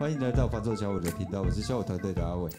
[0.00, 2.50] 欢迎来到房仲小五的频道，我是小五团队的阿伟。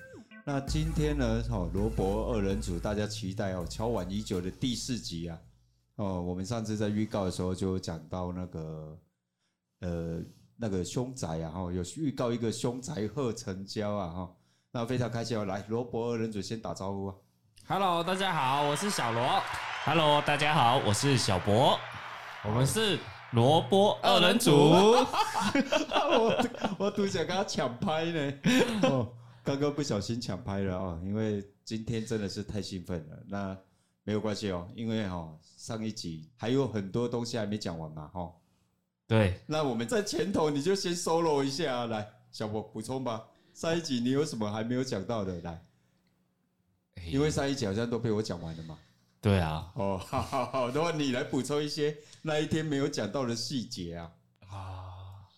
[0.45, 5.35] 那今天呢，哦，罗伯二人组，大家期待哦，敲碗已久的第四集啊。
[5.95, 8.99] 哦，我们上次在预告的时候就讲到那个，
[9.79, 10.21] 呃，
[10.55, 14.31] 那个凶宅啊，哈，有预告一个凶宅贺成交啊，哈，
[14.71, 15.43] 那非常开心哦。
[15.45, 17.15] 来，罗伯二人组先打招呼啊。
[17.67, 19.41] Hello，大家好，我是小罗。
[19.85, 21.75] Hello，大家好，我是小博。
[22.45, 22.99] 我们是
[23.31, 24.51] 罗伯二人组。
[26.11, 26.45] 我
[26.77, 28.33] 我都想跟他抢拍呢。
[28.83, 29.13] 哦，
[29.43, 33.23] 刚刚不小心抢拍了啊，因为今天真的是太兴奋了。
[33.27, 33.57] 那
[34.03, 38.31] 没有关系哦，因为哈上一集还有很多东西还没讲完嘛，哈。
[39.07, 39.39] 对。
[39.45, 43.27] 那我们在前头你就先 solo 一下，来，小博补充吧。
[43.53, 45.39] 上一集你有什么还没有讲到的？
[45.41, 45.63] 来。
[47.09, 48.77] 因为上一集好像都被我讲完了嘛。
[49.21, 49.71] 对啊。
[49.75, 54.11] 哦，好好好，的话你来补充一些那一天没有讲到的细节啊。
[54.49, 55.29] 啊，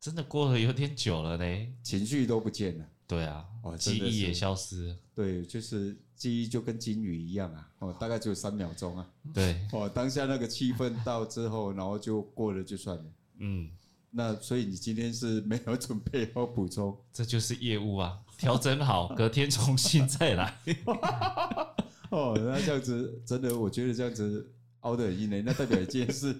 [0.00, 2.84] 真的过了有点久了呢，情绪都不见了。
[3.06, 4.96] 对啊，哦，记忆也消失了。
[5.14, 9.08] 对，就是记忆就跟金鱼一样啊，哦，大概只有三秒钟啊。
[9.32, 9.66] 对。
[9.72, 13.04] 哦，当下那个气氛到之后，然后就过了就算了。
[13.38, 13.70] 嗯。
[14.10, 16.96] 那所以你今天是没有准备好补充？
[17.12, 20.58] 这就是业务啊，调整好，隔天重新再来。
[22.10, 25.42] 哦，那这样子真的，我觉得这样子凹得很硬嘞。
[25.42, 26.34] 那代表一件事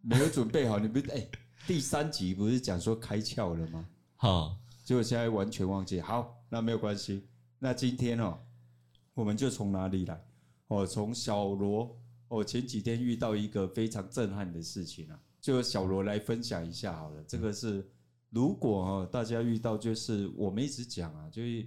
[0.00, 0.78] 没有准备好。
[0.78, 1.30] 你不是哎、欸，
[1.66, 3.88] 第三集不是讲说开窍了吗？
[4.16, 6.00] 好，结果现在完全忘记。
[6.00, 7.26] 好，那没有关系。
[7.58, 8.38] 那今天哦，
[9.14, 10.24] 我们就从哪里来？
[10.68, 11.98] 哦，从小罗
[12.28, 15.18] 哦，前几天遇到一个非常震撼的事情啊。
[15.40, 17.86] 就小罗来分享一下好了，这个是
[18.30, 21.66] 如果哈大家遇到，就是我们一直讲啊，就是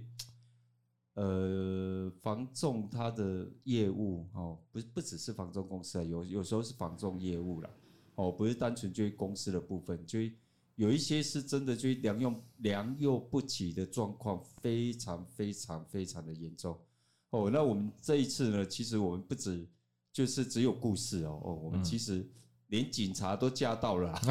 [1.18, 7.70] 呃房仲它的业务哦，不不只是房仲公司啊，有有时候是房仲业务啦，
[8.14, 10.20] 哦，不是单纯就是公司的部分，就
[10.76, 16.78] 有一些是真的就良莠良莠不齐的状况，非常非常非常的严重
[17.30, 17.50] 哦。
[17.50, 19.66] 那我们这一次呢，其实我们不止
[20.12, 22.24] 就是只有故事哦哦，我们其实。
[22.68, 24.14] 连警察都驾到了，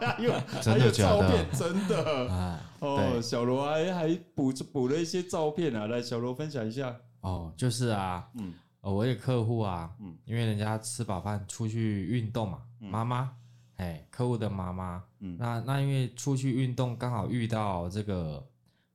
[0.00, 0.32] 还有
[0.62, 2.60] 还有照片，真的。
[2.80, 3.20] 哦。
[3.20, 6.96] 小罗还还补补了一些照片啊，来，小罗分享一下。
[7.20, 13.32] 哦，就是啊，嗯，我有客户啊，嗯，因为人家吃饱饭出去运动嘛，妈妈，
[13.76, 18.44] 哎，客户的妈妈，嗯，那那因为出去运动刚好遇到这个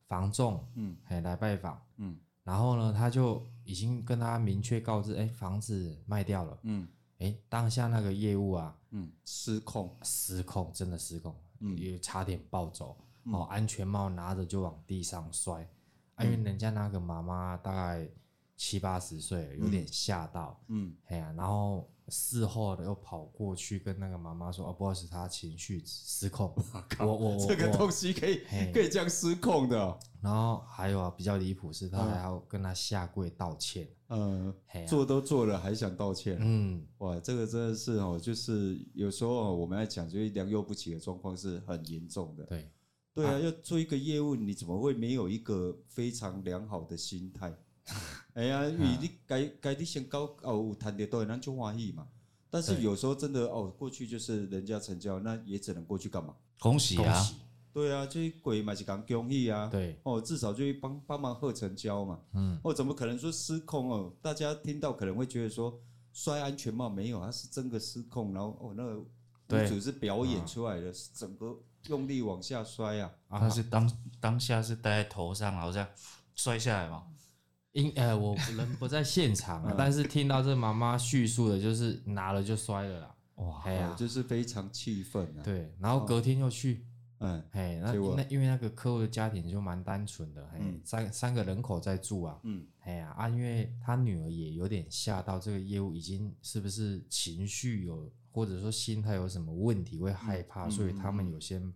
[0.08, 6.88] 房仲，嗯，哎，来拜访，嗯，然后呢，他就已经跟他明确告知，哎，房子卖掉了，嗯。
[7.20, 15.68] 哎，当下那个业务啊，嗯，失控，失控，真的失控，嗯，也差点暴走，嗯、哦，安全帽拿着就往地上摔，
[16.20, 18.08] 因为人家那个妈妈大概
[18.58, 21.90] 七八十岁，有点吓到，嗯，哎呀、啊，然后。
[22.10, 26.56] 事后的又跑过去跟那个妈妈说：“哦，不好意思，他情绪失控。
[27.00, 30.00] 我”我我这个东西可以可以这样失控的、哦。
[30.22, 33.86] 然后还有啊，比较离谱是，他还要跟他下跪道歉。
[34.08, 34.56] 嗯，
[34.88, 36.38] 做都做了，还想道歉？
[36.40, 42.46] 嗯，哇，这个真的是哦，就是有时候我们来讲，就是良莠不齐的状况是很严重的。
[42.46, 42.72] 对，
[43.14, 47.54] 对啊，要做一个业务，你怎么会没有一个非常良好的心态？
[48.34, 52.08] 哎呀，因为你该该你先搞哦，谈的多，那就欢喜嘛。
[52.50, 56.34] 但是有时候真的哦，过去就是人家成交，那也只能过去干嘛？
[56.60, 57.26] 恭喜啊！
[57.74, 59.68] 对啊，这鬼嘛是讲恭喜啊。
[59.68, 62.20] 对哦，至少就帮帮忙贺成交嘛。
[62.34, 62.60] 嗯。
[62.64, 64.14] 哦，怎么可能说失控哦？
[64.22, 65.80] 大家听到可能会觉得说
[66.14, 71.56] 摔安全帽没有，他是真的失控，然后哦那个屋主是表演出来的，是整个
[71.88, 73.12] 用力往下摔啊。
[73.28, 75.88] 啊，他是当当下是戴在头上，好像
[76.34, 77.04] 摔下来嘛。
[77.78, 83.16] 因呃，我人不在现场啊，但是听到这妈妈叙述的，就是拿了就摔了啦。
[83.36, 85.44] 哇，哎呀，就是非常气愤啊。
[85.44, 86.84] 对，然后隔天又去，
[87.20, 101.72] 嗯，哎，那那因为那个客户的家庭就蛮单纯的，嘿，三三个人口在住啊，嗯，哎呀啊，因为他女儿也有点吓到，这个业务已经是不是情绪有或者说心态有什么问题，会害怕，所以他们有先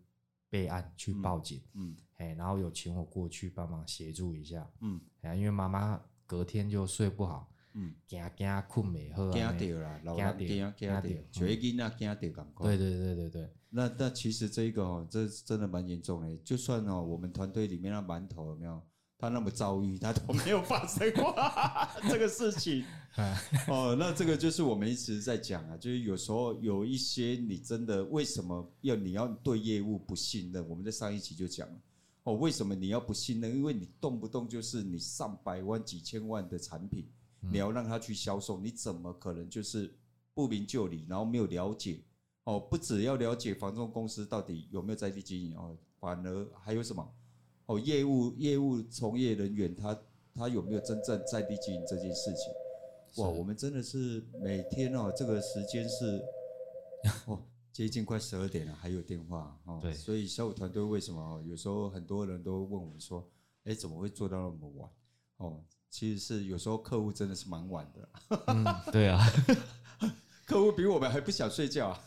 [0.49, 1.95] 备案去报警，嗯。
[2.21, 9.99] 哎，然后有请我过去帮忙协助一下，嗯，哎，因为妈妈隔天就睡不好，嗯，惊惊困没好，惊掉了，
[10.37, 11.01] 惊掉，惊掉，
[11.31, 18.79] 就会惊那惊掉感觉，对对对对对，那那其实这个哦，这真的蛮严重的，就算哦，我们团队里面那馒头有没有？
[19.17, 21.35] 他那么遭遇，他都没有发生过
[22.09, 22.83] 这个事情。
[23.69, 30.67] 哦，那这个就是我们一直在讲啊，就是有时候有一些你真的为什么要你要对业务不信任？
[30.67, 31.75] 我们在上一期就讲了。
[32.23, 33.49] 哦，为什么你要不信呢？
[33.49, 37.09] 因为你动不动就是你上百万、几千万的产品，
[37.51, 39.91] 你要让他去销售，你怎么可能就是
[40.33, 41.99] 不明就里，然后没有了解
[42.43, 47.11] 哦，不只要了解房仲公司到底有没有在地经营哦，反而还有什么
[47.65, 49.99] 哦，业务业务从业人员他
[50.33, 53.23] 他有没有真正在地经营这件事情？
[53.23, 56.21] 哇，我们真的是每天哦，这个时间是
[57.25, 57.41] 哦。
[57.71, 59.79] 接近快十二点了，还有电话哦。
[59.81, 63.29] 对，所以小五团队为什么有时候很多人都问我们说，
[63.63, 64.89] 哎，怎么会做到那么晚？
[65.37, 68.09] 哦，其实是有时候客户真的是蛮晚的。
[68.47, 69.19] 嗯， 对啊，
[70.45, 71.97] 客户比我们还不想睡觉。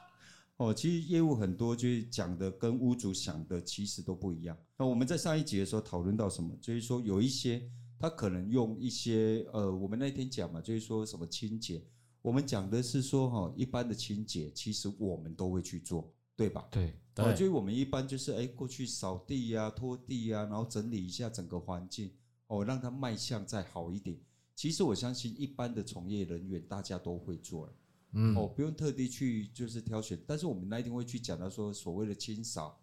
[0.56, 4.56] 哦，其实业务很多，就是讲的跟屋主想的其实都不一样。
[4.76, 6.54] 那我们在上一集的时候讨论到什么？
[6.60, 11.82] 就是说有一些他可能用一些呃，我们那天讲嘛，就是说什么清洁。
[12.22, 16.68] 我们讲的是说哈，一般的清洁其实我们都会去做，对吧？
[16.70, 22.10] 对，对，所以我们一般就是哎，过去扫地呀、拖地呀，然后整理一下整个环境，
[22.48, 24.18] 哦，让它卖相再好一点。
[24.54, 27.72] 其实我相信一般的从业人员大家都会做了，
[28.12, 30.22] 嗯，哦，不用特地去就是挑选。
[30.26, 32.78] 但是我们那一天会去讲到说，所谓的清扫、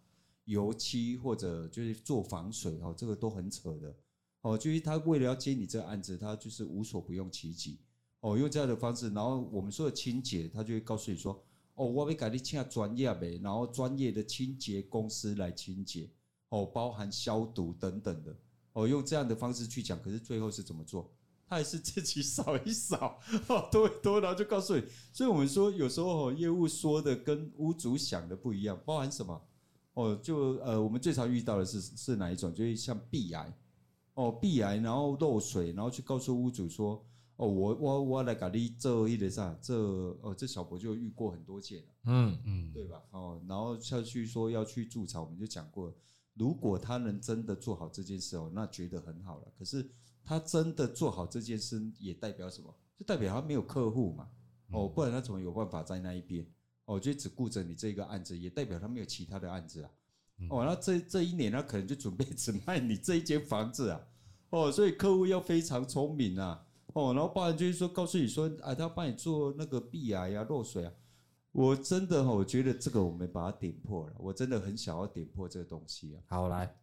[0.45, 3.95] 油漆或者就是做防水哦，这个都很扯的。
[4.41, 7.77] 哦，就是他为了要接你这个案子，他就是无所不用其极。
[8.21, 11.39] 哦，用这样的方式，然后我们说的清洁，他就会告诉你说，
[11.75, 16.09] 哦，我要给你请专业呗，然后专业的清洁公司来清洁，
[16.49, 18.35] 哦，包含消毒等等的，
[18.73, 21.13] 哦，用这样的方式去讲，可是最后是怎么做？
[21.47, 24.83] 他还是自己 扫一扫，哦，多多，然后就告诉你。
[25.13, 29.41] 所以我们说，有时候业务说的跟屋主想的不一样，包含什么？
[29.93, 32.53] 哦，就呃，我们最常遇到的是是哪一种？
[32.53, 33.57] 就是像壁癌，
[34.15, 37.05] 哦，壁癌，然后漏水，然后去告诉屋主说。
[37.37, 39.55] 哦，我我我来给你做一个啥？
[39.61, 39.75] 这
[40.21, 43.01] 哦，这小博就遇过很多件了，嗯嗯，对吧？
[43.11, 45.93] 哦，然后下去说要去筑巢，我们就讲过，
[46.33, 49.51] 如果他能真的做好这件事哦，那觉得很好了。
[49.57, 49.87] 可是
[50.23, 52.75] 他真的做好这件事，也代表什么？
[52.97, 54.27] 就代表他没有客户嘛？
[54.71, 56.43] 哦，不然他怎么有办法在那一边？
[56.85, 59.91] 哦，就只顾着你这个案子，也代表他没有其他的案子啊。
[60.49, 64.01] 哦，那这这一年他可能就准备 只卖你这一间房子啊。
[64.49, 66.66] 哦，所以客户要非常聪明啊。
[66.97, 70.91] 哦，然后包含就是说，告诉你说，啊，他要帮你做那个壁癌呀、漏水啊，
[71.51, 76.17] 我真的哈，我觉得这个我们把它点破了，我真的很想要点破这个东西啊。
[76.25, 76.75] 好，来，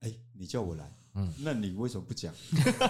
[0.00, 2.32] 哎，你叫我来，嗯，那你为什么不讲？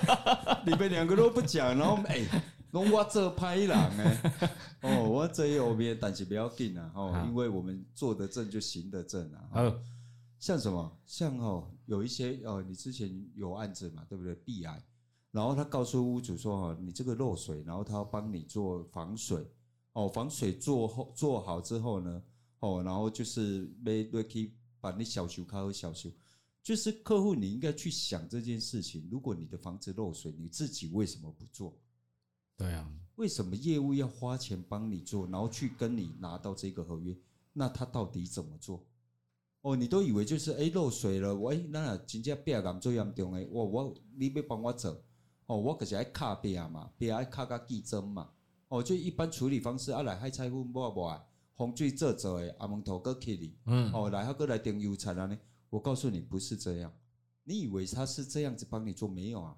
[0.64, 2.25] 你们两个都不讲，然后哎，
[2.70, 4.32] 弄我这拍人哎，
[4.82, 9.49] 哦，我这有边，但是不要紧啊，哦，因为我们做得正就行得正啊。
[9.55, 9.82] 哦，
[10.38, 10.97] 像什么？
[11.05, 14.32] 像哦，有一些哦，你之前有案子嘛，对不对？
[14.37, 14.81] 避癌。
[15.32, 19.50] 然后他告诉屋主说：“哈，你这个漏水，然后他要帮你做防水，
[19.94, 22.23] 哦，防水做后做好之后呢，
[22.61, 26.11] 哦，然后就是没可以把你小修卡和小修，
[26.62, 29.08] 就是客户你应该去想这件事情。
[29.11, 31.75] 如果你的房子漏水，你自己为什么不做？
[32.58, 37.17] 对啊，为什么业务要花钱帮你做，然后去跟你拿到这个合约？
[37.55, 38.84] 那他到底怎么做？
[39.62, 45.02] 哦，你都以为就是哎漏水了，喂，那真正变咁最严重诶，我我你要帮我做。”
[45.52, 48.31] 哦，我可是爱卡壁嘛，壁爱卡个记针嘛。
[48.69, 51.22] 哦，就一般处理方式啊，来海菜粉抹抹，
[51.54, 53.54] 风水做做诶，阿门头搁起哩。
[53.66, 53.93] 嗯。
[53.93, 55.38] 哦，来还搁来点油漆啊呢？
[55.69, 56.90] 我告诉你，不是这样。
[57.44, 59.54] 你以为他是这样子帮你做没有啊？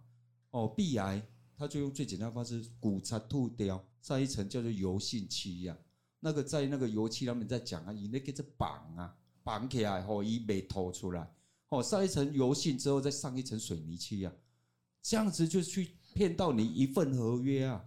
[0.51, 1.25] 哦，壁癌
[1.57, 5.79] 他就用最简单的方式，古擦吐掉上一层叫做油性漆呀。
[6.19, 11.33] 那个在那个油漆上面在讲啊，以那个是绑啊，绑起来后伊没透出来。
[11.69, 14.33] 哦，上一层油性之后再上一层水泥漆呀。
[15.05, 17.85] 这样子就去骗到你一份合约啊！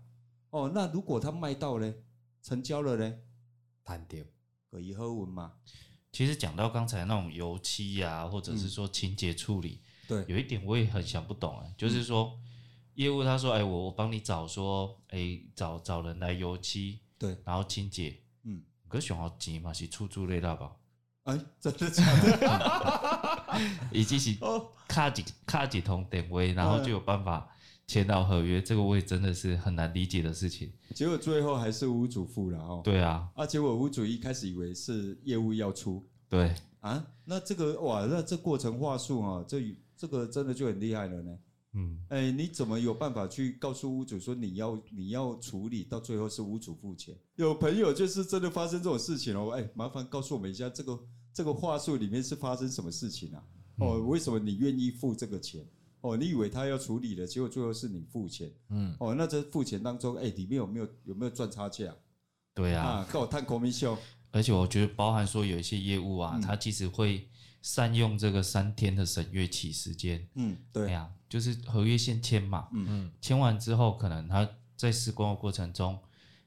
[0.51, 1.91] 哦，那如果他卖到呢，
[2.43, 3.11] 成交了呢，
[3.83, 4.23] 谈掉
[4.69, 5.53] 可以喝文吗？
[6.11, 12.39] 其实讲到刚才那种油漆呀、啊，或者是说清洁处理，对，有一点我也很想不懂哎，就是说
[12.93, 20.75] 业务他说，哎，我我帮你找说，哎，找找人来油漆，对，然后清洁，嗯，可是上好钱嘛是出租类大吧？
[21.23, 23.16] 哎，真的假的？
[23.91, 24.35] 已经是
[24.87, 27.49] 卡几卡几通点位，然后就有办法
[27.85, 28.61] 签到合约。
[28.61, 30.71] 这个我也真的是很难理解的事情。
[30.95, 32.81] 结果最后还是屋主付了哦。
[32.83, 36.05] 对啊，啊，结果屋主一开始以为是业务要出。
[36.29, 39.61] 对啊，那这个哇，那这过程话术啊，这
[39.97, 41.37] 这个真的就很厉害了呢。
[41.73, 47.13] 嗯，哎、欸，你怎么有办法去告诉屋主说你要你要处理，到最后是屋主付钱？
[47.35, 50.97] 有朋友就是真的发生这种事情哦，哎、欸，麻烦告诉我们一下这个。
[51.37, 53.43] 这个话术里面是发生什么事情啊？
[53.75, 55.63] 哦，为什么你愿意付这个钱？
[56.01, 58.51] 哦，你以为他要处理的，结果最后是你付钱。
[58.69, 61.93] 嗯，哦，那这付钱当中，哎，里面有没有有没有赚差价？
[62.55, 63.95] 对啊，跟我谈 commission。
[64.31, 67.29] 而且我觉得包含说有一些业务啊，他其实会
[67.61, 70.27] 善用这个三天的审阅期时间。
[70.33, 72.67] 嗯，对呀，就是合约先签嘛。
[72.73, 75.99] 嗯嗯，签完之后，可能他在施工的过程中，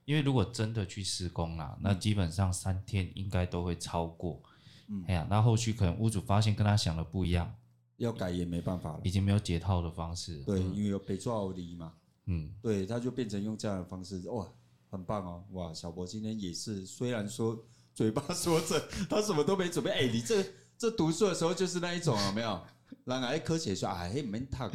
[0.04, 4.42] 因为如果真的去施工啦，那基本上三天应该都会超过。
[4.90, 7.52] 嗯，哎呀，那后续可能屋主发现跟他想的不一样，
[7.96, 10.42] 要改也没办法了，已经没有解套的方式。
[10.44, 11.92] 对，因为有被抓奥离嘛。
[12.26, 14.46] 嗯，对，他就变成用这样的方式，哇，
[14.90, 17.58] 很棒哦，哇，小博今天也是，虽然说
[17.94, 20.44] 嘴巴说着他什么都没准备，哎，你这
[20.76, 22.60] 这读书的时候就是那一种有没有？
[23.04, 24.70] 然后哎，科学说啊，嘿，没读啊，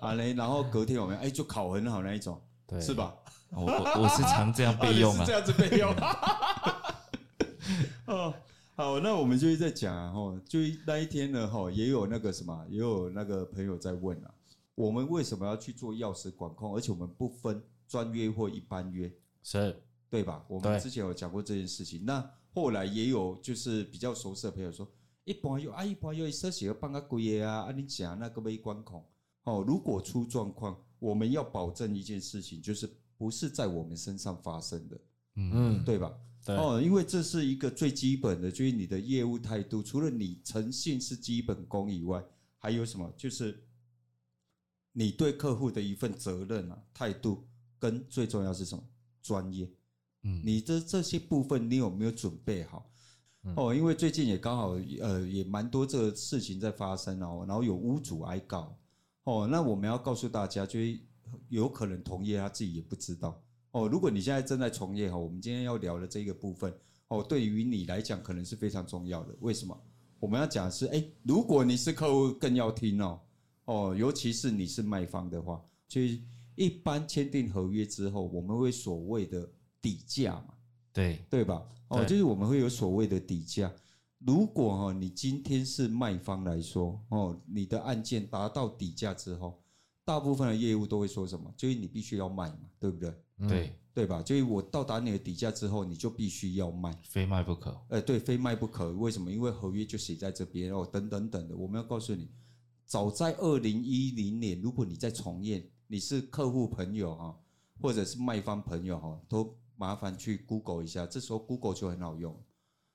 [0.00, 1.20] 啊嘞，然后隔天有没有？
[1.20, 3.14] 哎，就考很好那一种，对，是吧？
[3.50, 5.94] 我我是常这样备用啊， 这样子备用。
[8.06, 8.34] 哦，
[8.78, 14.32] 好，那我们就在讲啊，吼，就那一天呢，吼，也有那个什么，也有那个朋友在问啊，
[14.76, 20.44] 我们为什么要去做钥匙管控，而且我们不分专约或一般约，是，对吧？
[20.46, 22.04] 我们之前有讲过这件事情。
[22.04, 24.88] 那后来也有就是比较熟悉的朋友说，
[25.24, 29.04] 一般有啊，一般有涉及要办个规啊，啊，你讲那个没管控，
[29.42, 32.88] 哦，如果出状况，我们要保证一件事情，就是。
[33.18, 34.96] 不是在我们身上发生的，
[35.34, 36.14] 嗯，对吧？
[36.48, 42.24] 对哦，因为这是一个最基本的，就是你的业务态度，除了你诚信是基本功以外，
[42.56, 43.12] 还有什么？
[43.18, 43.62] 就是
[44.92, 47.46] 你对客户的一份责任啊，态度
[47.78, 48.82] 跟最重要是什么？
[49.20, 49.70] 专业。
[50.22, 52.90] 嗯，你的这些部分你有没有准备好？
[53.54, 58.78] 哦，因为最近也刚好呃也蛮多这个事情在发生哦，然后有屋主挨告
[59.24, 60.98] 哦，那我们要告诉大家就是。
[61.50, 63.38] 有可能同业他自己也不知道
[63.72, 63.88] 哦。
[63.88, 66.72] 如果你现在正在从业哈，我们今天要聊的这个部分
[67.08, 69.34] 哦，对于你来讲可能是非常重要的。
[69.40, 69.78] 为什么？
[70.20, 73.20] 我们要讲的是，哎，如果你是客户，更要听哦
[73.64, 76.00] 哦，尤其是你是卖方的话，就
[76.54, 79.48] 一般签订合约之后，我们会所谓的
[79.80, 80.54] 底价嘛，
[80.92, 81.62] 对对吧？
[81.88, 83.72] 哦，就是我们会有所谓的底价。
[84.18, 89.62] 如果哈你今天是卖方来说哦，你的案件达到底价之后。
[90.04, 91.52] 大部分的业务都会说什么？
[91.54, 93.12] 就是你必须要卖嘛，对不对？
[93.46, 94.22] 对对吧？
[94.22, 97.76] 就是我到达你的底价之后，你就必须要卖，非卖不可。
[97.88, 98.92] 呃，对，非卖不可。
[98.92, 99.30] 为什么？
[99.30, 101.56] 因为合约就写在这边哦，等等等的。
[101.56, 102.28] 我们要告诉你，
[102.86, 107.38] 早在二零一零年，如果你在从业，你是客户朋友哈，
[107.80, 111.06] 或者是卖方朋友哈，都麻烦去 Google 一下。
[111.06, 112.40] 这时候 Google 就很好用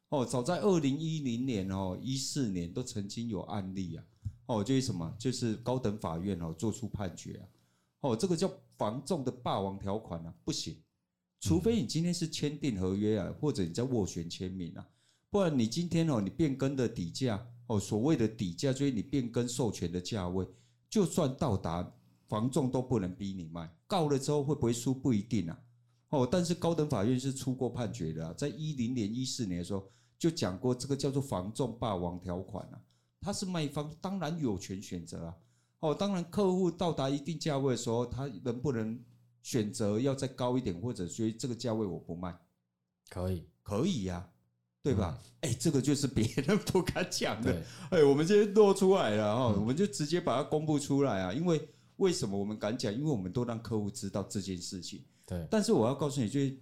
[0.09, 0.25] 哦。
[0.25, 4.03] 早在二零一零年哦，一四年都曾经有案例啊。
[4.45, 5.13] 哦，就是什么？
[5.17, 7.43] 就是高等法院哦，做出判决啊。
[8.01, 8.51] 哦，这个叫
[8.83, 10.75] 房仲的霸王条款啊，不行。
[11.39, 14.85] 除非你今天是签订合约啊，或者你在斡旋签名啊，
[15.29, 20.45] 不然你今天哦，你变更的底价哦，所谓的底价就是你变更授权的价位，
[20.89, 21.89] 就算到达
[22.27, 23.73] 房仲都不能逼你卖。
[23.87, 25.57] 告了之后会不会输不一定啊。
[26.09, 32.81] 哦，但是高等法院是出过判决的啊，在一零年、一四年的时候就讲过，这个叫做房仲霸王条款啊。
[33.21, 35.37] 他是卖方，当然有权选择啊。
[35.83, 38.97] 哦，当然客户到达一定价位的时候，他能不能
[39.41, 42.33] 选择要再高一点，或者说这个价位我不卖？
[43.09, 44.25] 可以，可以呀，
[44.81, 45.19] 对吧？
[45.41, 47.61] 哎，这个就是别人不敢讲的。
[47.89, 51.33] 哎，我们今天露出来了哈，我们就直接把它公布出来啊。
[51.33, 52.93] 因为为什么我们敢讲？
[52.93, 55.03] 因为我们都让客户知道这件事情。
[55.25, 55.45] 对。
[55.51, 56.57] 但是我要告诉你，就是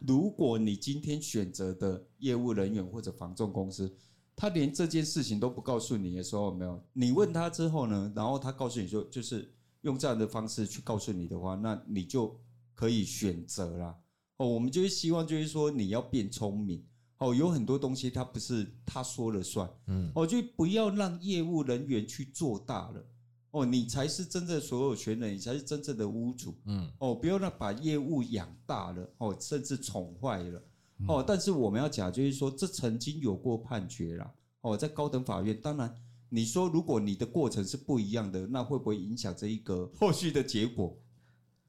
[0.00, 3.96] 如果你今天选择的业务人员或者房仲公司，
[4.38, 12.40] 他连这件事情都不告诉你的时候，没有你问他之后呢，然后他告诉你说，就是用这样的方式去告诉你的话，那你就
[12.72, 13.98] 可以选择啦。
[14.36, 16.86] 哦，我们就是希望，就是说你要变聪明。
[17.18, 23.04] 哦，有很多东西他不是他说了算，嗯，哦，就不要让业务人员去做大了。
[23.50, 30.62] 哦，你才是真正的所有权人，你才是真正的屋主，嗯，哦，不要让把业务养大了，哦，甚至宠坏了。
[31.06, 34.32] 哦，但是我们要讲，就是说，这曾经有过判决啦。
[34.62, 35.94] 哦，在高等法院，当然，
[36.28, 40.98] 你说如果你的过程是不一样的，那会不会影响这一个 后续的结果？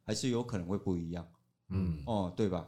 [0.03, 1.27] 还是有可能会不一样？
[1.69, 2.67] 嗯，哦，对吧？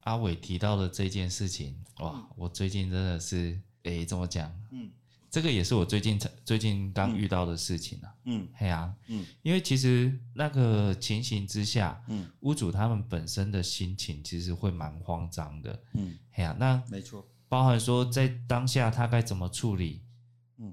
[0.00, 4.52] 阿伟提到的这件事情，哇，我最近真的是，诶，怎么讲？
[4.72, 4.90] 嗯。
[5.34, 8.14] 这个也是我最近才最近刚遇到的事情啊。
[8.26, 15.82] 嗯，嘿啊，嗯，因为其实那个情形之下，嗯，屋主他们本身的心情其实会蛮慌张的。
[15.94, 20.02] 嗯，嘿啊，那没错，包含说在当下他该怎么处理，
[20.58, 20.72] 嗯，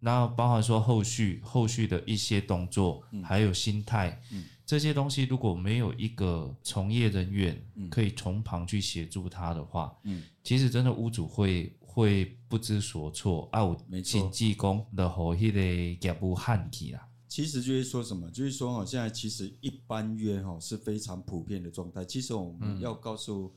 [0.00, 7.56] 然后包含说后续后续的一些动作，还有心态，嗯，这些东西如果没有一个从业人员
[7.88, 11.72] 可以从旁去协助他的话，嗯，其实真的屋主会。
[11.92, 13.62] 会不知所措啊！
[13.62, 17.06] 我请技工的和迄个业务汉气啦。
[17.28, 22.02] 其实就是说什么，就是说哈，现在其实一般约哈是非常普遍的状态。
[22.02, 23.54] 其实我们要告诉、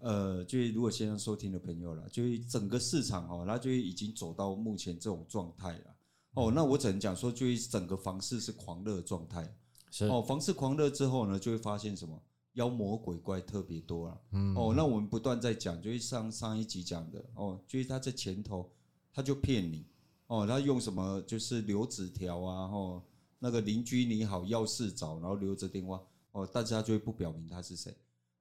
[0.00, 5.96] 嗯、呃，就是如果线上收听的朋友了，就是整个市场哦，那就已经走到目前这种状态了。
[6.34, 9.56] 哦，那我只能讲说，就是整个房市是狂热状态。
[9.92, 12.20] 是哦，房市狂热之后呢，就会发现什么？
[12.56, 14.20] 妖魔鬼怪特别多了。
[14.32, 18.70] 嗯，哦，那我们不断在讲，就是上上一集讲的哦，就是他在前头
[19.12, 19.86] 他就骗你
[20.26, 23.02] 哦，他用什么就是留纸条啊，哦，
[23.38, 27.94] 那个邻居你好，要事找，然后留着电话哦，大家就会不表明他是谁，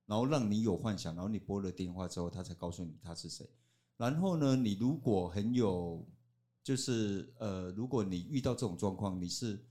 [0.05, 3.49] 然后让你有幻想，然后你拨了电话之后，他才告诉你他是谁。
[3.97, 6.05] 然后呢，你如果很有，
[6.63, 9.63] 就是呃，如果你遇到这种状况，你是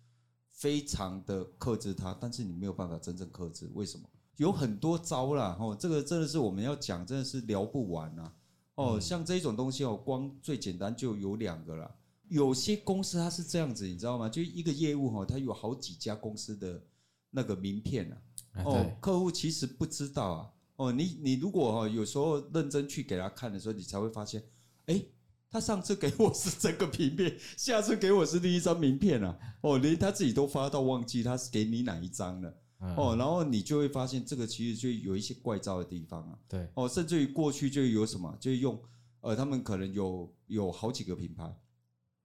[0.50, 4.08] 非常的克制他，但是你没有办法真正克制，为什么？
[4.36, 8.32] 有很多招啦，哦，这个真的是我们要讲，真的是聊不完呐。
[8.74, 11.94] 哦，像这种东西哦，光最简单就有两个啦。
[12.28, 14.28] 有些公司它是这样子，你知道吗？
[14.28, 16.82] 就一个业务哈，它有好几家公司的
[17.30, 18.64] 那个名片啊。
[18.64, 20.50] 哦，客户其实不知道啊。
[20.76, 24.42] 哦，你你如果哈有时候认真去给他看的时候，你才会发现，
[24.86, 25.00] 哎，
[25.48, 29.38] 他上次给我是这个名片，下次给我是另一张名片啊。
[29.60, 32.52] 哦，连他自己都发到忘记他是给你哪一张了。
[32.78, 36.38] 哦，然后你就会发现这个其实就有一些怪招的地方啊。
[36.48, 36.68] 对。
[36.74, 38.78] 哦，甚至于过去就有什么，就用
[39.20, 41.58] 呃，他们可能有有好几个品牌，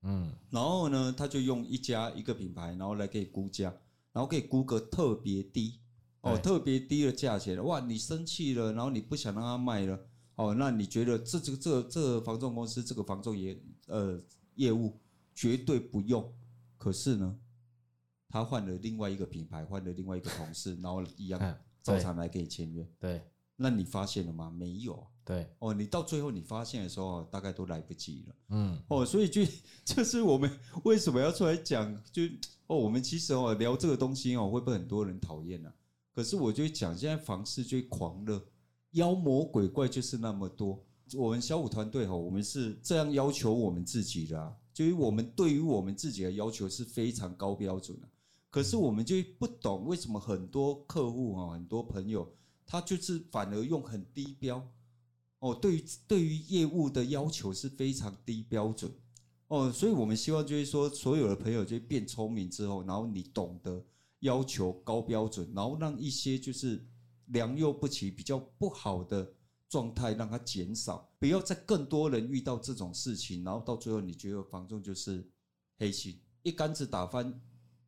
[0.02, 3.74] 嗯，然后呢，他就用一家一个品牌，然后来给估价，
[4.12, 5.80] 然后可以估个特别低，
[6.22, 9.98] 哦，特别低的价钱，哇，你生气了，然后你不想让他卖了，
[10.36, 14.22] 哦，那你觉得这这个这这个房仲公司这个房仲业呃
[14.56, 15.00] 业务
[15.34, 16.34] 绝对不用，
[16.78, 17.38] 可是呢？
[18.30, 22.88] 他换了另外一个品牌，换了另外一个同事，然后一样照常来给你签约。
[23.00, 23.22] 对，
[23.56, 24.50] 那你发现了吗？
[24.50, 25.06] 没有。
[25.26, 28.36] 对，哦，你到最后你发现的时候，大概都来不及了。
[28.50, 29.42] 嗯，哦，所以就
[29.86, 30.50] 就是我们
[30.84, 31.92] 为什么要出来讲？
[32.12, 32.24] 就
[32.68, 35.72] 哦，我们其实哦聊这个东西哦，会被很多人讨厌呢？
[36.16, 38.44] 可是我就讲，现在房市最狂热，
[38.92, 40.84] 妖魔鬼怪就是那么多。
[41.16, 48.08] 我们小五团队哈，我们是这样要求我们自己的啊，就是我们对于我们自己的要求是非常高标准的。
[48.50, 54.68] 可是我们就不懂为什么很多客户啊，很多朋友，他就是反而用很低标
[55.38, 58.92] 哦，对于对于业务的要求是非常低标准
[59.50, 63.86] 哦，所以我们希望就是说，所有的朋友就变聪明之后，然后你懂得
[64.22, 66.84] 要求高标准，然后让一些就是
[67.28, 69.32] 良莠不齐、比较不好的
[69.70, 75.30] 状态让它减少，不要再更多人遇到这种事情，然后到最后你觉得房仲就是
[75.78, 77.40] 黑心，一竿子打翻。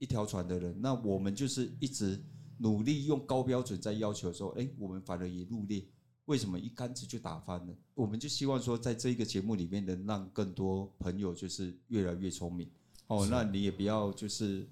[0.01, 2.19] 一条船的人，那我们就是一直
[2.57, 5.85] 努力用高标准在要求的时候，哎，我们反而也入列。
[6.25, 7.75] 为什么一竿子就打翻了？
[7.93, 12.67] 我们就希望说，在这一个节目里面能让更多朋友就是越来越聪明。
[13.05, 14.67] 哦，那你也不要就是，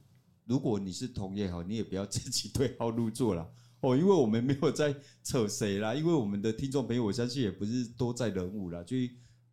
[0.45, 3.47] 如果你是同业好，你也不要自己对号入座了。
[3.81, 8.97] 哦，因为我们没有在扯谁啦，因为我们的听众朋友，我相信也不是都在人物啦，就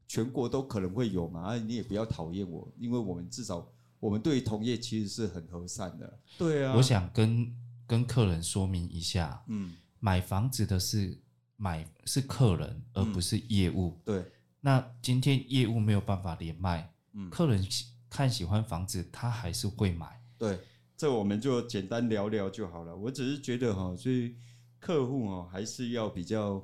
[0.08, 1.42] 全国都可能会有嘛。
[1.42, 3.70] 啊，你也不要讨厌我，因为我们至少。
[3.98, 6.74] 我们对同业其实是很和善的，对啊。
[6.76, 7.54] 我想跟
[7.86, 11.18] 跟客人说明一下，嗯，买房子的是
[11.56, 13.98] 买是客人，而不是业务。
[13.98, 14.24] 嗯、对。
[14.60, 17.66] 那今天业务没有办法连麦，嗯，客人
[18.10, 20.20] 看喜欢房子，他还是会买。
[20.36, 20.58] 对，
[20.96, 22.94] 这我们就简单聊聊就好了。
[22.94, 24.36] 我只是觉得哈，所以
[24.78, 26.62] 客户哦还是要比较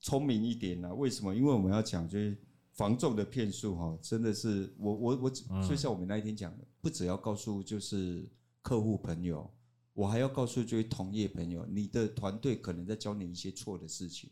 [0.00, 0.94] 聪明一点呢。
[0.94, 1.34] 为什么？
[1.34, 2.36] 因为我们要讲就是。
[2.76, 5.30] 房仲的骗术哈，真的是我我我，
[5.66, 8.28] 就像我们那一天讲的，不只要告诉就是
[8.60, 9.50] 客户朋友，
[9.94, 14.28] 我还要告诉这位同业朋友，你的团队可能在教你一些错的事情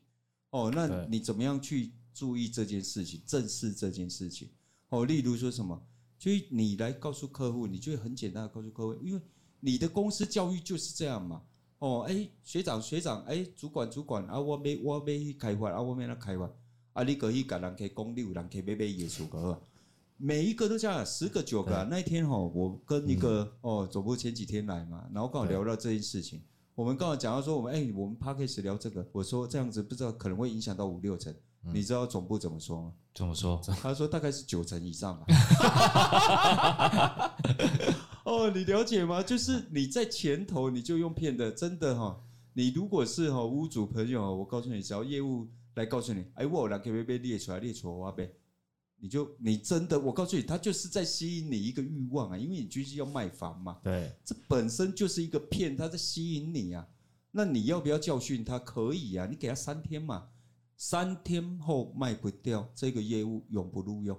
[0.51, 4.51] 哦，那你怎么样去注意这件事情，正视这件事情
[4.91, 5.07] 哦？
[5.07, 5.83] 例如说什么，
[6.19, 9.21] 就你来告诉客户，你就会很简单的告诉客户，因为
[9.61, 11.43] 你的公司教育就是这样嘛。
[11.79, 16.51] 哦，哎，学长学长，哎，主管主管啊，我没我没开发啊，我没那开发。
[16.95, 19.61] 啊，你可以给人可以公六，人可以买买耶稣个，
[20.17, 21.87] 每一个都这样，十个九个。
[21.91, 26.41] 那一天哈，我跟一个哦，总部前几天来嘛，然后刚好聊到这件事情。
[26.77, 31.35] 我们刚好讲到说，我们哎，我们 p a c k a g e 聊这个，我说这样子不知道可能会影响到五六成。
[31.73, 32.93] 你知道总部怎么说吗？
[33.13, 33.61] 怎么说？
[33.83, 35.27] 他说大概是九成以上吧。
[38.25, 39.21] 哦，你了解吗？
[39.21, 42.21] 就是你在前头你就用骗的，真的哈。
[42.53, 45.49] 你如果是哈屋主朋友，我告诉你，只要业务。
[45.75, 47.59] 来告诉你，哎，我来可以被列出来？
[47.59, 48.33] 列出来，我呗，
[48.97, 53.81] 你就你真的，我告诉你，他就是在吸引你一个欲望啊，因为你就是要卖房嘛。
[53.83, 56.87] 对，这本身就是一个骗，他在吸引你啊。
[57.33, 58.59] 那你要不要教训他？
[58.59, 60.29] 可以啊，你给他三天嘛，
[60.77, 64.17] 三天后卖不掉，这个业务永不录用。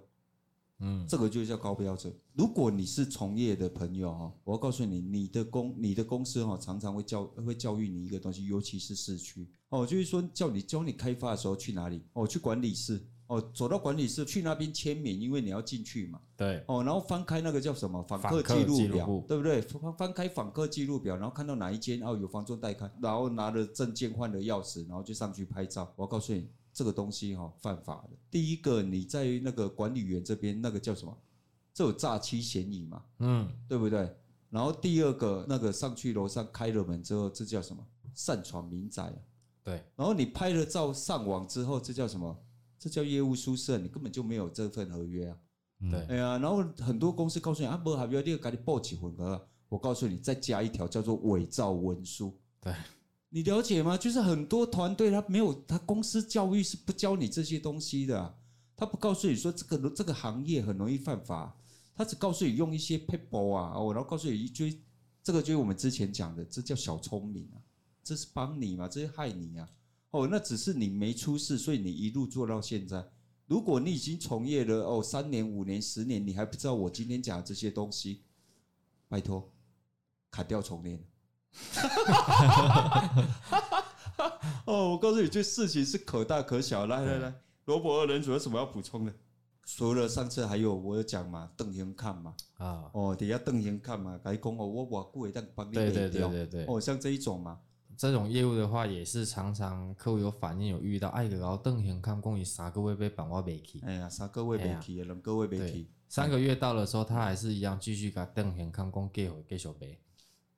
[0.80, 2.14] 嗯，这个就叫高标准。
[2.34, 16.20] 如果你是从业的朋友哈，我要告诉你，你的公你的公司哈，常常会教会教育你一个东西，尤其是市区哦，就是说叫你教你开发的时候去哪里哦，去管理室哦，走到管理室去那边签名，因为你要进去嘛。
[16.36, 16.64] 对。
[16.68, 19.62] 哦，然后翻开那个叫什么访客记录表，对不对？
[19.62, 25.92] 翻翻开访客记录表，然后看到哪一间哦有房仲代看，然后拿着证件换了钥匙，然后就上去拍照。
[25.96, 28.18] 我要告诉你，这个东西哈、哦、犯法的。
[28.30, 31.18] 第一个，你在那个管理员这边那个叫什么？
[31.74, 33.04] 这有诈欺嫌疑嘛？
[33.20, 34.14] 嗯，对不对？
[34.50, 37.82] 然后第二个，那个上去楼上开了门之后，这叫什么？
[38.14, 39.12] 擅闯民宅。
[39.64, 39.82] 对。
[39.96, 42.38] 然后你拍了照上网之后，这叫什么？
[42.78, 45.38] 这叫业务疏失，你根本就没有这份合约啊。
[45.90, 49.48] 对，哎呀，然后很多公司告诉你啊，不合约，你要赶紧报起混合。
[49.70, 52.38] 我告诉你，再加一条叫做伪造文书。
[52.62, 52.74] 对，
[53.36, 53.98] 你了解吗？
[53.98, 58.34] 就是很多团队他没有，他公司教育是不教你这些东西的，
[58.78, 61.54] 他不告诉你说这个这个行业很容易犯法，
[61.94, 64.80] 他只告诉你用一些 paper 啊，哦，然后告诉你一堆，
[65.22, 67.60] 这个就是我们之前讲的，这叫小聪明啊，
[68.06, 69.70] 这是帮你嘛，这是害你啊。
[70.12, 73.06] 哦，那只是你没出事，所以你一路做到现在。
[73.48, 78.22] 如果你已经从业了哦三年、五年、十年，你还不知道我今天讲的这些东西，
[79.10, 79.52] 拜托，
[80.32, 81.04] 砍掉重练。
[84.66, 86.86] 哦，我告诉你，这事情是可大可小。
[86.86, 87.34] 来来来，
[87.66, 89.14] 罗伯二人组有什么要补充的？
[89.66, 97.60] 除了上次还有我有讲嘛，邓贤看嘛啊，哦，底下邓贤看嘛，该讲哦，我我顾会当帮你对对对对对，哦，像这一种嘛。
[97.98, 109.98] 这种业务的话，也是常常客户有反映有遇到，哎，然后邓贤看公，你三个月被绑我没去，哎呀，三个月没去，两个月没去，三个月到的时候，他还是一样继续给邓贤看公给回给小白。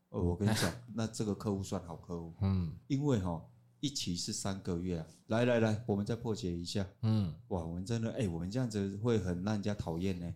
[0.09, 3.43] 哦，我跟你讲， 那这个客户算好客户，嗯，因为哈
[3.79, 10.33] 一期是三个月啊，来来来，我们再破解一下，嗯，哇，我们真的，哎，我们这样子会很让人家讨厌呢，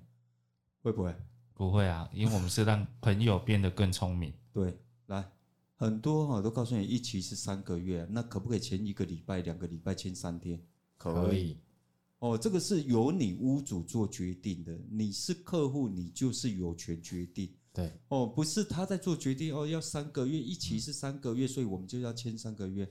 [0.82, 1.16] 会不会？
[1.54, 5.30] 不会啊，因为我们是让朋友变得更聪明， 对，来。
[5.76, 10.62] 很多哈都告诉你一期是三个月，那可不可以前一个礼拜、两个礼拜签三天？
[10.96, 11.58] 可以。
[12.20, 17.52] 哦，这个是由你屋主做决定的，你是客户，你就是有权决定。
[17.74, 17.92] 对。
[18.10, 22.90] 哦，不是他在做决定哦，要三个月，一期是三个月，所以我们就要签三个月。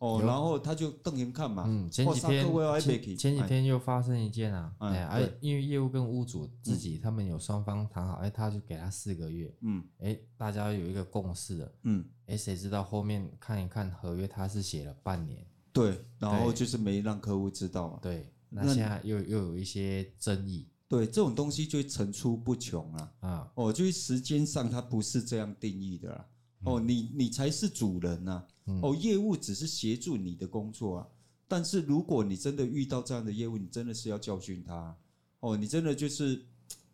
[0.00, 1.64] 哦，然后他就瞪眼看嘛。
[1.66, 2.46] 嗯，前几天
[2.80, 9.52] 前，前几天又发生一件啊，哎，哎，因为业务跟屋主自己他们有双方谈好，哎，他就给他四个月。
[9.62, 11.72] 嗯，哎，大家有一个共识了。
[11.82, 15.44] 嗯，哎，谁知道后面看一看合约，他是写了半年。
[15.72, 17.98] 对，然后就是没让客户知道嘛。
[18.00, 20.68] 对，那现在又又有一些争议。
[20.88, 23.12] 对，这种东西就层出不穷啊。
[23.20, 26.26] 啊，哦，就是时间上它不是这样定义的啦。
[26.64, 28.44] 哦，你你才是主人呐。
[28.82, 31.08] 哦，业务只是协助你的工作啊，
[31.46, 34.96] 但是如果你真的遇到这样的业务，你真的是要教训他。
[35.40, 36.44] 哦，你真的就是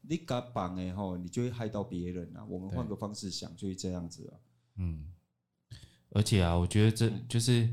[0.03, 2.45] 你敢绑哎吼，你就会害到别人啊。
[2.49, 4.35] 我们换个方式想，就会这样子啊。
[4.77, 5.07] 嗯，
[6.11, 7.69] 而且啊，我觉得这就是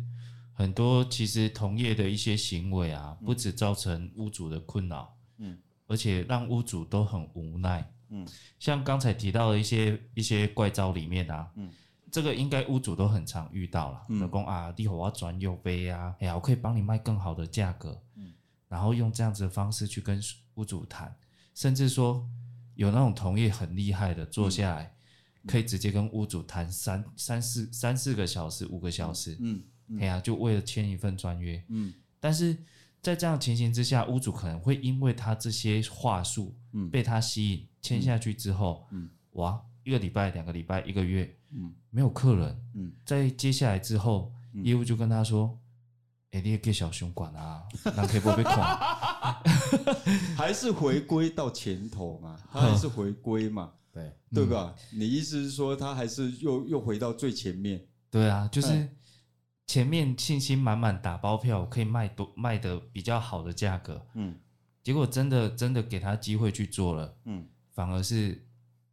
[0.54, 5.60] 很多其实同业的一些行为啊，不止造成屋主的困扰，嗯，
[5.92, 7.94] 而且让屋主都很无奈。
[8.10, 8.26] 嗯，
[8.58, 11.70] 像刚才提到的一些一些怪招里面啊，嗯。
[12.12, 18.34] 这个应该屋主都很常遇到了，老公、嗯、啊，你和我要转右杯啊，哎呀，我可以帮你卖更好的价格，嗯，
[18.68, 20.22] 然后用这样子的方式去跟
[20.56, 21.16] 屋主谈，
[21.56, 22.28] 甚至说
[22.76, 24.94] 有那种同业很厉害的，坐下来、
[25.44, 32.58] 嗯、可以直接跟屋主谈三三四三四个小时、五个小时，嗯，哎、嗯、呀，就为了签一份专约，嗯，但是
[33.02, 41.36] 在这样情形之下，屋主可能会因为他这些话术，嗯，被他吸引，签下去之后，嗯，哇，一个礼拜、两个礼拜、一个月。
[41.54, 42.64] 嗯，没有客人。
[42.76, 45.60] 嗯，在接下来之后，嗯、业务就跟他说
[46.32, 48.56] ：“哎、欸，你也给小熊管啊，那可以不被框？
[50.38, 52.40] 还是回归到前头嘛？
[52.54, 53.72] 他还是回归嘛？
[53.92, 54.74] 对对吧？
[54.94, 57.86] 嗯、你意思是说，他还是又又回到最前面？
[58.10, 58.88] 对啊，就是
[59.72, 64.06] 前面信心满满打包票，可以卖多卖的比较好的价格。
[64.16, 64.38] 嗯，
[64.84, 68.46] 结果真的真的给他机会去做了，嗯，反而是。”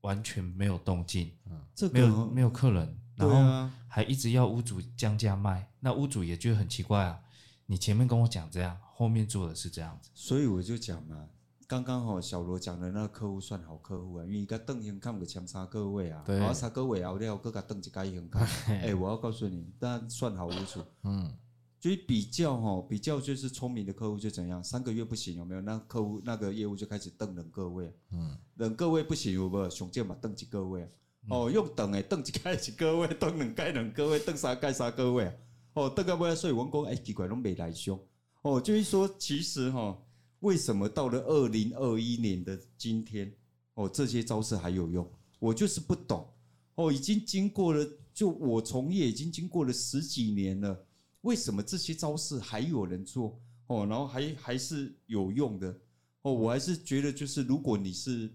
[0.03, 7.19] 完全没有动静，嗯，这个、没有没有客人，然后还一直要屋主降价卖，那屋主也觉得很奇怪啊。
[7.67, 11.27] 你前面跟我讲这样，后面做的是这样子，所以我就讲嘛，
[11.69, 18.47] 刚刚好小罗讲的那个客户算好客户啊，因为他邓兴看个强杀各位啊，然后杀各位啊，我要各个邓一个兴看，
[18.81, 21.31] 哎，我要告诉你，但算好无数，嗯。
[21.79, 25.61] 就是比较哈，比较就是聪明的客户就怎样，三个月不行有没有？
[25.61, 29.71] 那客户那个业务就开始瞪人各位，嗯，等各位不行有没有？
[29.71, 30.91] 熊健嘛瞪几个位，
[31.29, 35.33] 哦，用等诶瞪一盖一个位，瞪两盖两个位，瞪三盖三个位，
[35.75, 37.97] 哦，瞪个不要，所以员工哎奇怪拢没来凶，
[38.43, 39.97] 哦，就是说其实哈，
[40.41, 43.33] 为什么到了二零二一年的今天，
[43.75, 45.11] 哦，这些招式还有用？
[45.39, 46.29] 我就是不懂，
[46.77, 50.87] 哦，已经经过了，就我从业已经经过了十几年了。
[51.23, 53.41] 为什么这些招式还有人做？
[53.67, 55.77] 哦，然后还还是有用的
[56.23, 58.33] 哦，我还是觉得就是如果你是，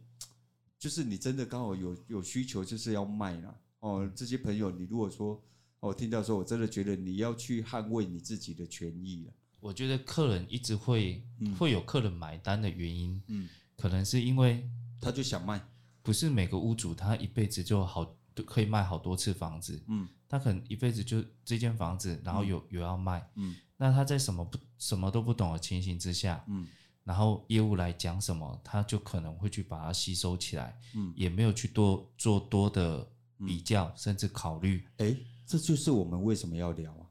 [0.77, 5.41] 就是你真的刚好有有需求，就是要卖啦哦，这些朋友你如果说
[5.79, 9.33] 哦听到说，我真的觉得你要去捍卫你自己的权益了。
[9.63, 11.23] 我觉得客人一直会
[11.57, 13.47] 会有客人买单的原因，嗯，
[13.77, 15.65] 可能是因为他就想卖，
[16.01, 18.13] 不是每个屋主他一辈子就好
[18.45, 26.67] 可以卖好多次房子，嗯，他可能一辈子就这间房子，然后有有要卖，嗯，那他在什么不什么都不懂的情形之下，嗯，
[27.05, 33.07] 然后业务来讲什么，他就可能会去把它吸收起来，嗯，也没有去多做多的
[33.47, 37.02] 比较，甚至考虑，哎，这就是我们为什么要聊。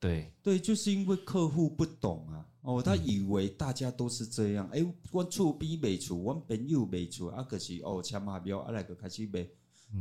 [0.00, 0.32] 对。
[0.42, 9.46] 对，就是因为客户不懂啊，哦，他以为大家都是这样，哎、嗯，我厝边卖厝，我朋友卖厝，啊，可是哦，签下标，啊，来个开始卖，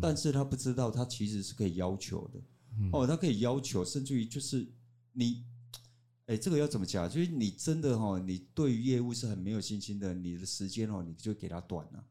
[0.02, 2.40] 但是他不知道，他其实是可以要求的，
[2.80, 4.66] 嗯、哦，他可以要求，甚至于就是
[5.12, 5.44] 你，
[6.28, 7.10] 哎，这个要怎么讲？
[7.10, 12.04] 就是你真的哈，你对于业务是很没有信心的，你的时间哦，你就给他短了，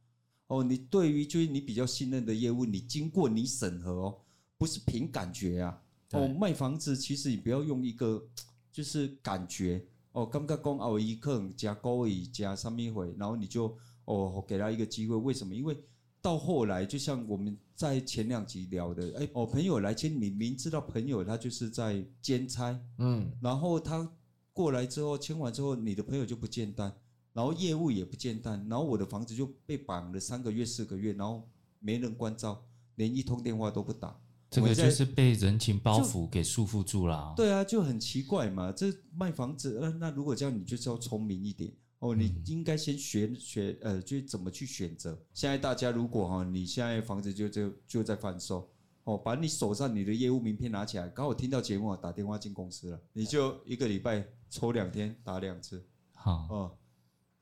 [0.49, 4.19] 哦，你对于就是你比较信任的业务，你经过你审核哦，
[4.59, 5.83] 不是凭感觉啊。
[6.13, 8.27] 哦，卖房子其实你不要用一个
[8.73, 15.55] 就是感觉哦，刚刚讲哦，一客加高一加上面会，然后你就哦给他一个机会，为什么？
[15.55, 15.77] 因为
[16.21, 24.11] 到后来就像我们在前两集聊的，哎哦，朋友来签，你明知道朋友他就是在兼差，嗯，然后他
[24.53, 26.93] 过来之后签完之后，你的朋友就不见单，
[27.33, 32.65] 然后业务也不见单，然后我的房子就被绑了三个月四个月，然后没人关照，
[32.97, 34.19] 连一通电话都不打。
[34.51, 37.35] 这个就是被人情包袱给束缚住了啊。
[37.37, 38.73] 对啊，就很奇怪嘛。
[38.73, 42.15] 这卖房子，那那如果这样，你就是要聪明一点哦。
[42.15, 45.19] 你应该先学学，呃，就怎么去选择。
[45.35, 48.71] 现在大家如果哈，你现在房子就就就在贩售
[49.05, 55.85] 哦，把你手上你的业务名片拿起来，刚好听到节目打电话进公司了，你就一个礼拜抽两天打两次，
[56.15, 56.73] 好哦，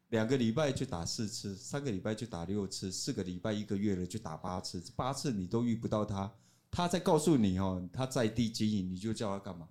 [0.09, 6.33] 两个礼拜就打四次，三个礼拜就打六次，四个礼拜一个月了就打八次，八次你都遇不到他。
[6.71, 9.69] 他在告诉你哦，他在地经营，你就叫他干嘛？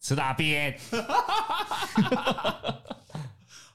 [0.00, 0.78] 吃大便。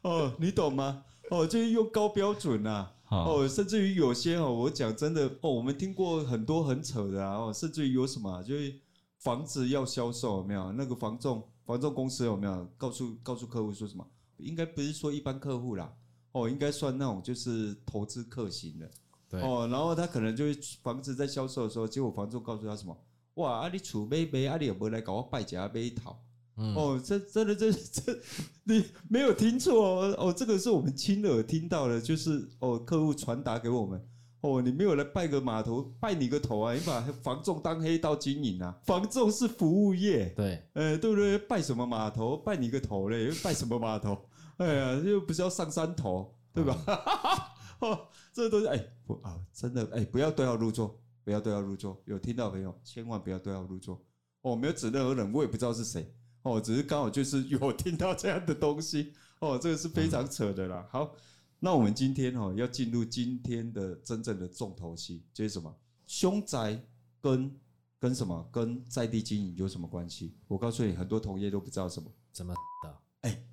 [0.01, 1.03] 哦，你懂吗？
[1.29, 2.91] 哦，就是用高标准呐。
[3.09, 7.37] 哦，甚至于有些哦，我讲真的哦，我们听过很多很扯的啊。
[7.37, 8.79] 哦，甚至于有什么，就是
[9.19, 10.71] 房子要销售有没有？
[10.71, 14.07] 那个房仲房仲公司有没有告诉告诉客户说什么？
[14.37, 15.93] 应该不是说一般客户啦。
[16.31, 18.89] 哦，应该算那种就是投资客型的。
[19.33, 22.95] 对哦，然后他可能就是房子在销售的时候，结果房仲告诉他什么？
[23.35, 26.21] 哇，啊你储备备，啊你有没有来搞我败家备一套？
[26.55, 28.15] 嗯、哦，这真的这这
[28.65, 34.07] 你没有听错哦，哦，这个是我们亲耳听到的，就是哦客户传达给我们。
[34.41, 36.73] 哦，你没有来拜个码头，拜你个头啊！
[36.73, 38.77] 你把房仲当黑道经营啊？
[38.83, 41.37] 房仲是服务业，对，呃，对不对？
[41.37, 42.35] 拜什么码头？
[42.35, 43.31] 拜你个头嘞！
[43.41, 44.17] 拜什么码头？
[44.57, 46.77] 哎呀，又不是要上山头，对吧？
[46.85, 46.97] 嗯、
[47.87, 48.07] 哦。
[48.31, 52.01] 这都是哎不啊，真的哎，不要对号入座，不要对号入座。
[52.05, 54.03] 有听到朋友，千万不要对号入座。
[54.41, 56.13] 哦，没有指任何人，我也不知道是谁。
[56.41, 59.13] 哦，只是刚好就是 有听到这样的东西。
[59.39, 60.87] 哦，这个是非常扯的啦。
[60.91, 61.15] 好，
[61.59, 65.73] 那我们今天哦要进入今天的真正的重头戏，就是什么？
[66.07, 66.81] 凶宅
[67.21, 67.55] 跟
[67.99, 68.49] 跟什么？
[68.51, 70.35] 跟在地经营有什么关系？
[70.47, 72.11] 我告诉你，很多同业都不知道什么。
[72.31, 72.97] 怎么的？
[73.21, 73.43] 哎，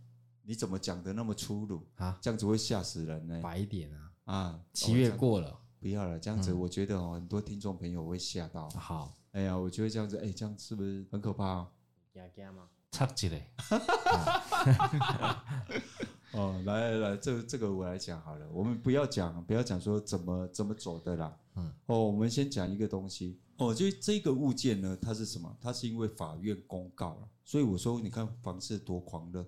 [0.43, 2.19] 你怎么讲的那么粗鲁啊？
[2.21, 3.41] 这样子会吓死人呢。
[3.43, 4.10] 白一点啊。
[4.31, 8.71] 啊，七月过了，不要了，这样子我觉得哦，很多听众朋友会吓到。
[8.71, 11.67] 好，哎呀，我觉得这样子，哎，这样是不是很可怕？
[12.15, 12.69] 惊惊吗？
[12.93, 13.51] 插起来。
[16.31, 21.37] 哦，来来来，这这个我来讲好了，我们不要讲，不要讲说怎么怎么走的啦。
[21.57, 21.73] 嗯。
[21.87, 23.41] 哦，我们先讲一个东西。
[23.57, 25.53] 哦，就这个物件呢，它是什么？
[25.61, 29.45] 它是因为法院公告了，所以我说，你看房市多狂热。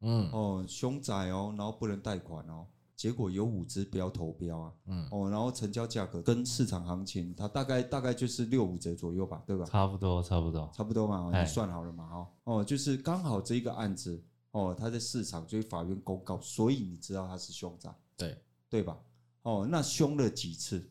[0.00, 0.30] 嗯。
[0.30, 2.66] 哦，凶宅哦，然后不能贷款哦。
[2.96, 9.66] 结果有五只标投标啊，嗯哦，然后成交价格跟市场行情，它大概大概就是六五折左右吧，对吧？
[9.66, 18.98] 差不多，差不多，差不多嘛，你算好了嘛，哈，哦，就是刚好这一个案子，哦，它在市场就是法院公告，所以你知道它是凶宅，对对吧？
[19.42, 20.90] 哦，那凶了几次？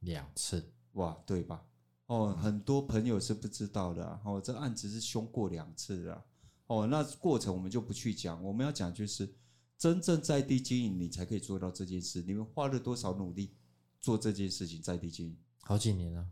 [0.00, 1.62] 两次，哇，对吧？
[2.06, 6.24] 哦，很多朋友是不知道的，哦，这案子是凶过两次的，
[6.66, 9.32] 哦，那过程我们就不去讲，我们要讲就是。
[9.76, 12.22] 真正在地经营，你才可以做到这件事。
[12.22, 13.52] 你们花了多少努力
[14.00, 14.80] 做这件事情？
[14.80, 16.26] 在地经营好几年了。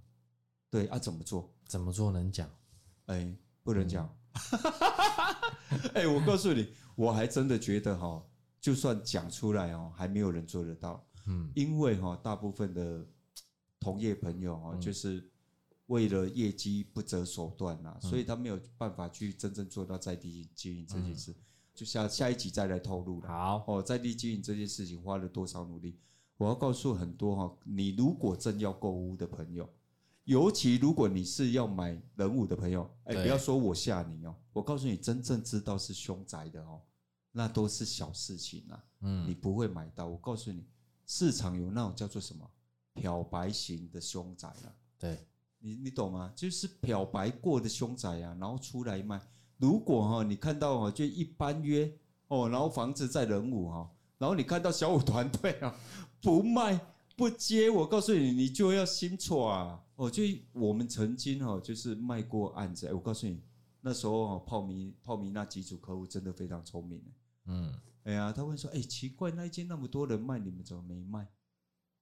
[0.71, 1.53] 对啊，怎么做？
[1.67, 2.51] 怎么做能讲？
[3.07, 4.09] 哎，不能讲。
[5.93, 8.25] 哎，我告诉你，我还真的觉得哈，
[8.61, 11.07] 就算讲出来哦，还没有人做得到。
[11.27, 13.07] 嗯，因为哈，大部分的
[13.79, 15.31] 同业朋友哈，就是
[15.87, 21.35] 为了业绩不择手段呐，所以他没有办法去真正做到在地经营这件事。
[21.75, 23.29] 就下下一集再来透露了。
[23.29, 25.99] 好哦，在地经营这件事情花了多少努力？
[26.37, 29.69] 我要告诉很多哈，你如果真要购物的朋友，
[30.25, 36.81] 尤其如果你是要买人物的朋友，哎，不要说我吓你哦，我告诉你，真正知道是凶宅的哦，
[37.31, 40.07] 那都是小事情啊，嗯，你不会买到。
[40.07, 40.67] 我告诉你，
[41.07, 42.51] 市场有那种叫做什么
[42.95, 45.27] 漂白型的凶宅啊，对，
[45.59, 46.33] 你你懂吗？
[46.35, 49.21] 就是漂白过的凶宅啊，然后出来卖。
[49.63, 51.97] 如果哈你看到哈就一般约
[52.27, 55.79] 哦，然后房子在人武哈，然后你看到小五团队啊
[56.21, 56.81] 不卖
[57.17, 59.81] 不接，我告诉你，你就要心错啊！
[59.95, 63.41] 哦，就我们曾经哈就是卖过案子，我告诉你，
[63.83, 67.01] 那时候泡米泡米那几组客户真的非常聪明，
[67.47, 67.73] 嗯，
[68.03, 71.29] 哎呀，他会说，哎，奇怪，那一间那么多人卖，你们怎么没卖？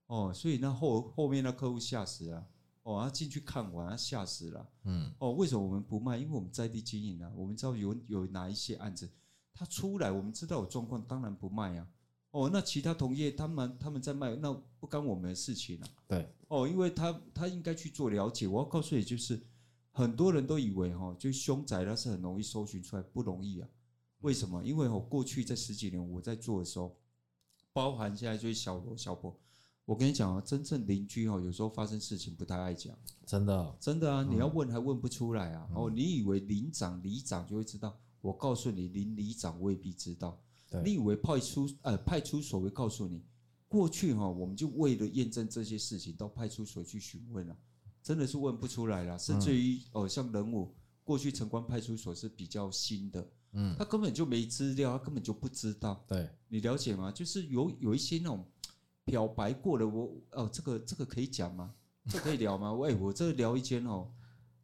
[0.06, 2.46] 哦，所以那后后面那客户吓死了。
[2.82, 4.68] 哦，他进去看完，他吓死了。
[4.84, 6.16] 嗯，哦，为什么我们不卖？
[6.16, 9.10] 因为我们在地经营啊，我们知道有有哪一些案子，
[9.52, 11.86] 他出来，我们知道有状况，当然不卖啊。
[12.30, 15.88] 哦，那其他同业他们他们在卖，那不干我们的事情啊。
[16.06, 18.46] 对，哦，因为他他应该去做了解。
[18.46, 19.40] 我要告诉你，就是
[19.90, 23.68] 很多人都以为哈，就凶宅那是很容易搜寻出来，不容易啊。
[24.20, 24.62] 为什么？
[24.64, 26.96] 因为我过去这十几年我在做的时候，
[27.72, 29.38] 包含现在就是小罗小波。
[29.86, 34.22] 我跟你讲啊，真正邻居哦，有时候发生事情不太爱讲，真的，真的啊！
[34.22, 35.68] 你要问还问不出来啊！
[35.74, 37.98] 哦，你以为邻长、里长就会知道？
[38.20, 40.40] 我告诉你，邻里长未必知道。
[40.84, 43.24] 你以为派出呃派出所会告诉你？
[43.66, 47.56] 过去哈，我们就为了验证这些事情，到派出所去询问了，
[48.00, 49.18] 真的是问不出来了。
[49.18, 56.04] 甚至于哦，像人武过去城关派出所是比较新的，嗯，他根本就没资料，他根本就不知道。
[56.06, 57.10] 对，你了解吗？
[57.10, 58.46] 就是有有一些那种。
[59.10, 61.74] 漂白过的我哦，这个这个可以讲吗？
[62.08, 62.72] 这可以聊吗？
[62.78, 64.08] 喂，我这聊一间哦，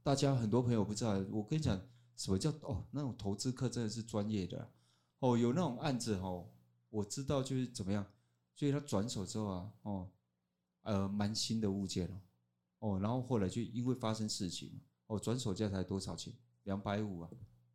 [0.04, 1.14] 大家很多朋友不知道。
[1.32, 1.76] 我跟你讲，
[2.16, 2.84] 什么叫哦？
[2.92, 4.70] 那种投资客真的是专业的
[5.18, 6.48] 哦，有那种案子哦，
[6.90, 8.06] 我知道就是怎么样。
[8.54, 10.08] 所以他转手之后啊，哦，
[10.82, 12.20] 呃，蛮新的物件哦，
[12.78, 16.32] 哦，然后后来就因为发生事情哦，转手价才多少钱？
[16.62, 17.30] 两百五啊，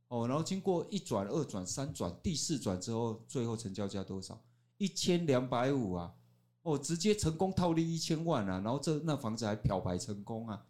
[0.07, 4.41] 哦，然后经过一转、二转、三转、第四转之后，最后成交价多少？
[4.77, 6.15] 一千两百五啊。
[6.63, 8.61] 哦，直接成功套利一千万啊！
[8.63, 10.63] 然后这那房子还漂白成功啊！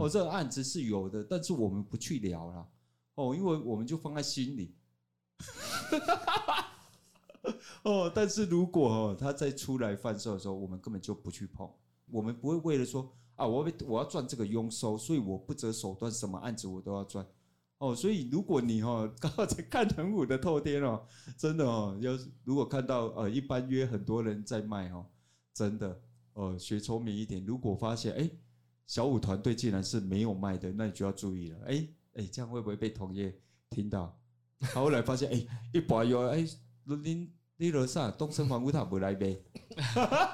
[0.00, 2.66] 哦，这个案子是有的，但是我们不去聊了。
[3.16, 4.74] 哦，因为我们就放在心里。
[7.82, 11.70] 哦，但是如果哦他在出来贩售的时候，我们根本就不去碰。
[12.10, 17.26] 我们不会为了说啊，我我要赚这个佣收，所以我不择手段，什么案子我都要赚。
[17.76, 21.04] 哦，所以如果你哦 刚好在看仁武的透天哦，
[21.36, 25.04] 真的哦，要是如果看到呃一般约很多人在卖哦。
[25.54, 26.00] 真的，
[26.34, 27.42] 呃，学聪明一点。
[27.46, 28.28] 如果发现，哎，
[28.86, 31.58] 小五团队竟然是没有卖的，那你就要注意了。
[31.66, 33.32] 哎，哎，这样会不会被同业
[33.70, 34.20] 听到？
[34.74, 36.44] 后来发现，哎，一把有，哎，
[36.84, 39.40] 你你楼上东升房屋他不来呗。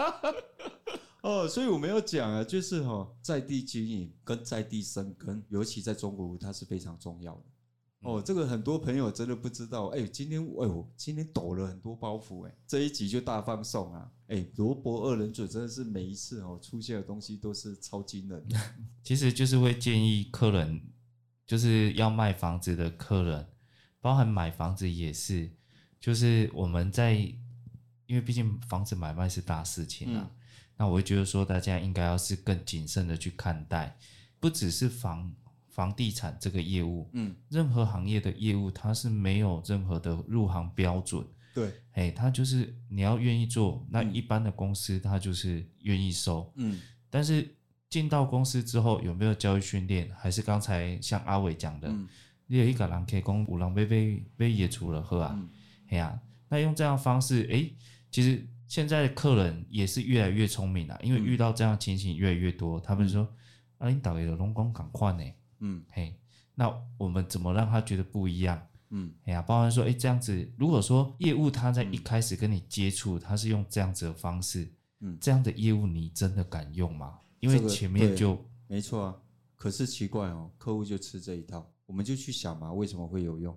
[1.22, 7.42] 哦，所以我们要讲啊，就是哈，在地经营跟在地生根，尤其在中国，它是非常重要的。
[8.02, 9.88] 哦，这个很多朋友真的不知道。
[9.88, 14.10] 哎，今天哎我，今天抖了很多包袱哎，这一集就大放送啊！
[14.28, 18.58] 哎，罗伯二人组真的是每一次哦出现的东西都是超惊人的。
[19.04, 20.80] 其实就是会建议客人，
[21.46, 23.46] 就是要卖房子的客人，
[24.00, 25.50] 包含买房子也是，
[26.00, 27.12] 就是我们在，
[28.06, 30.36] 因为毕竟房子买卖是大事情啊，嗯、
[30.78, 33.98] 那我会觉得说大家应该要是更谨慎的去看待，
[34.38, 35.34] 不只是房。
[35.80, 47.56] 房地产这个业务，嗯，任何行业的业务，它是没有任何的入行标准，对，哎，它就是你要愿意做，那一般的公司它就是愿意收，嗯，但是
[47.88, 52.06] 进到公司之后有没有教育训练，还是刚才像阿伟讲的，嗯、
[52.46, 55.42] 你有一个人可以讲五郎杯杯杯也除了喝啊，
[55.88, 57.70] 哎呀、嗯啊，那用这样的方式，哎，
[58.10, 63.26] 其实现在的客人也是越来越聪明了，因为遇到这样的情形越来越多，他们说，
[63.78, 65.24] 啊，你导游的龙光赶快呢？
[65.60, 66.14] 嗯，嘿，
[66.54, 68.60] 那我们怎么让他觉得不一样？
[68.90, 74.68] 嗯，哎呀，包含说，哎，这样子，如果说业务他在一开始跟你接触，他是用这样子的方式，
[74.98, 77.20] 嗯，这样的业务你真的敢用吗？
[77.38, 79.16] 因为前面就没错啊。
[79.54, 83.56] 可是奇怪哦，客户就吃这一套，我们就去想嘛，为什么会有用？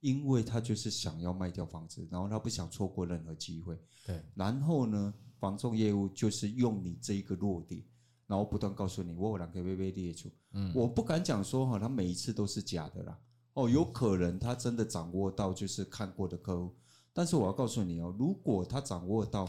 [0.00, 3.78] 因为他就是想要卖掉房子，然后他不想错过任何机会。
[4.06, 7.82] 对，然后呢，房仲业务就是用你这一个弱点。
[8.30, 13.18] 然后不断告诉你，我有两个微微列出，嗯，我不敢讲说哈，他每一次都是假的啦，
[13.54, 16.72] 哦，有可能他真的掌握到就是看过的客户，
[17.12, 19.48] 但是我要告诉你哦，如果他掌握到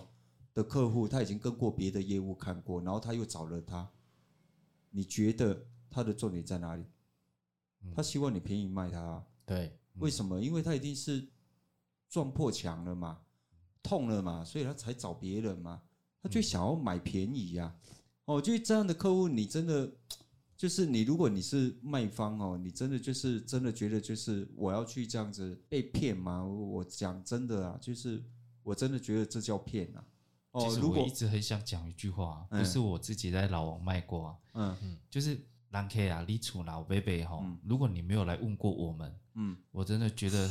[0.52, 3.88] 的客户他已经跟过别的业务看过，然后他又找了他，
[4.90, 6.84] 你觉得他的重点在哪里？
[7.96, 10.42] 他希望你便宜卖他啊，对，为什么？
[10.42, 11.28] 因为他一定是
[12.10, 13.20] 撞破墙了嘛，
[13.84, 15.84] 痛了嘛，所以他才找别人嘛，
[16.20, 17.78] 他就想要买便宜呀、啊。
[18.36, 19.92] 哦，就这样的客户，你真的
[20.56, 26.44] 就是你，如果你是卖方哦，你真的就是真的觉得就是我要去这样子被骗吗？
[26.46, 28.24] 我讲真的啊，就是
[28.64, 30.04] 我真的觉得这叫骗啊。
[30.52, 35.38] 哦，其实我一直很想讲一句话，不是我自己在老王卖过啊，嗯嗯，就是
[35.70, 40.50] 兰 K 啊，你处老贝贝哈，如果你没有来问过我们，嗯，我真的觉得，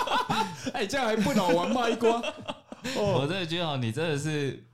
[0.72, 2.20] 哎，这样还不老王卖瓜？
[2.96, 4.64] 我真的觉得你真的是，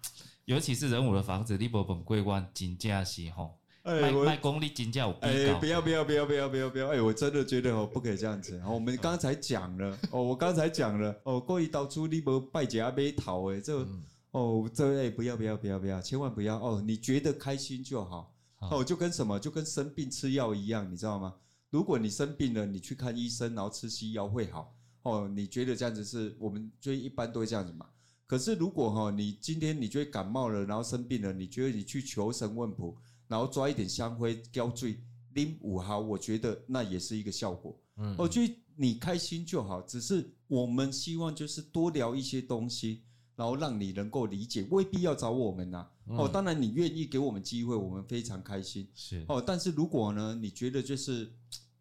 [0.45, 8.61] 尤其是人武的房子，你不本贵关金价是吼，卖卖公力金价有哎，不要不要不要不要不要不要，哎，我真的觉得哦，不可以这样子。
[8.67, 13.87] 我们刚才讲了， 哦，我刚才讲了，哦，过一刀出你不拜家被讨哎，这。
[14.33, 16.83] 哦，这位不要不要不要不要，千万不要哦！
[16.87, 21.35] 你觉得开心就好哦，就跟什么，就跟生病吃药一样，你知道吗？
[21.69, 25.29] 如果你生病了，你去看医生，然后吃西药会好哦。
[25.29, 27.85] 你觉得这样子是我们就一般都会这样子嘛？
[28.33, 32.97] 可是如果哈，你今天你觉得感冒了，然后生病了，你觉得你去求神问卜，
[33.29, 34.99] 然后抓一点香灰浇醉
[35.35, 37.79] 拎五毫，我觉得那也是一个效果。
[37.99, 43.03] 嗯，我觉得你开心就好，只是我们希望就是多聊一些东西。
[43.35, 45.91] 然后让你能够理解，未必要找我们呐、啊。
[46.07, 48.89] 哦，当然你愿意给我们机会，我们非常开心。
[48.95, 51.31] 是哦，但是如果呢，你觉得就是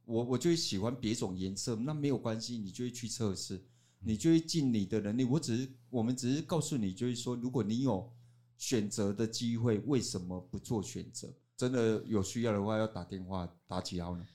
[0.05, 3.61] 我，我就喜欢别种颜色，那没有关系，你就会去测试，
[4.03, 5.23] 你就会尽你的能力。
[5.23, 8.11] 我只是，我们只是告诉你，就是说，如果你有
[8.57, 11.27] 选择的机会，为什么不做选择？
[11.55, 14.25] 真的有需要的话，要打电话打几号呢？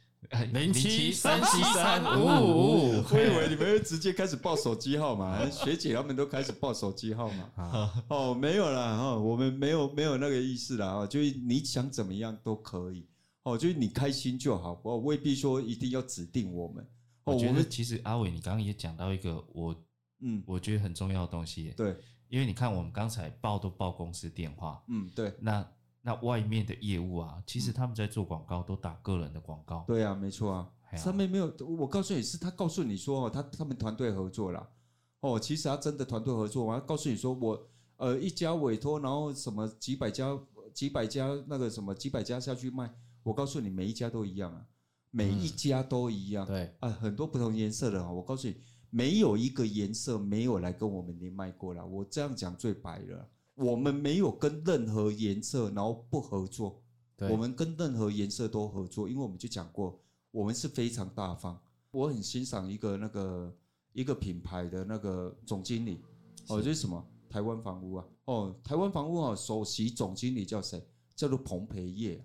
[0.53, 8.03] 零七三七三五五五，我以为你们会直接开始报手机号码， 学姐他们都开始报手机号码。
[8.09, 13.07] 哦，没有啦，哈，我们没有没有那个意思啦，哦，就是你想怎么样都可以，
[13.45, 16.85] 哦，就是你开心就好，我未必说一定要指定我们。
[17.27, 19.77] 我觉得其实阿伟，你刚刚也讲到一个我
[20.21, 21.97] 嗯，我觉得很重要的东西，对，
[22.29, 25.67] 因为你看我们刚才报都报公司电话，嗯，对，那。
[26.07, 29.83] 那外面的业务啊，其实他们在做广告都打个人的广告。
[29.89, 31.53] 对啊，没错啊，上面没有。
[31.67, 34.71] 我告诉你是他告诉你说哦，他他们团队合作了。
[35.19, 40.39] 哦，其实他真的团队合作，我要告诉你说我呃一家委托，然后什么几百家
[40.73, 42.89] 几百家那个什么几百家下去卖。
[43.25, 44.65] 我告诉你，每一家都一样啊，
[45.11, 46.47] 每一家都一样。
[46.47, 48.57] 嗯、对啊，很多不同颜色的啊，我告诉你，
[48.91, 51.87] 没有一个颜色没有来跟我们连麦过了。
[51.87, 53.29] 我这样讲最白了。
[53.55, 56.83] 我们没有跟任何颜色，然后不合作。
[57.31, 59.99] 我们跟任何颜色都合作，因为我们就讲过，
[60.31, 61.59] 我们是非常大方。
[61.91, 63.57] 我很欣赏一个那个
[63.95, 66.03] 一个品牌的那个总经理，
[66.49, 70.87] 哦，就是什么台湾房屋啊，哦，台湾房屋啊，首席总经理叫谁？
[71.15, 72.23] 叫做彭培业，